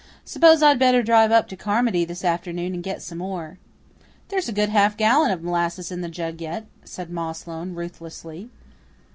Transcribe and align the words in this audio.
"S'pose 0.25 0.63
I'd 0.63 0.79
better 0.79 1.03
drive 1.03 1.31
up 1.31 1.47
to 1.49 1.55
Carmody 1.55 2.05
this 2.05 2.25
afternoon 2.25 2.73
and 2.73 2.81
get 2.83 3.03
some 3.03 3.19
more." 3.19 3.59
"There's 4.29 4.49
a 4.49 4.51
good 4.51 4.69
half 4.69 4.97
gallon 4.97 5.29
of 5.29 5.43
molasses 5.43 5.91
in 5.91 6.01
the 6.01 6.09
jug 6.09 6.41
yet," 6.41 6.65
said 6.83 7.11
ma 7.11 7.33
Sloane 7.33 7.75
ruthlessly. 7.75 8.49